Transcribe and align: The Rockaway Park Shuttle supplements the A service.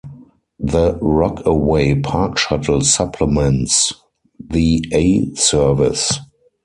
The 0.57 0.97
Rockaway 0.99 1.99
Park 2.01 2.39
Shuttle 2.39 2.81
supplements 2.81 3.93
the 4.39 4.83
A 4.91 5.31
service. 5.35 6.17